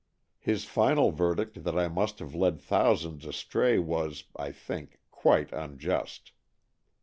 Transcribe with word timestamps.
His 0.39 0.65
final 0.65 1.11
verdict 1.11 1.63
that 1.63 1.77
I 1.77 1.87
must 1.87 2.17
have 2.17 2.33
led 2.33 2.59
thousands 2.59 3.23
astray 3.23 3.77
was, 3.77 4.23
I 4.35 4.51
think, 4.51 4.99
quite 5.11 5.51
unjust. 5.53 6.31